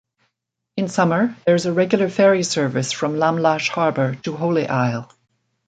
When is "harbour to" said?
3.69-4.35